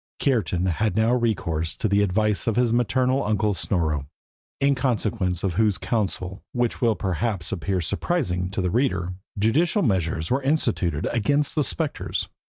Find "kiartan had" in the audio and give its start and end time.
0.19-0.95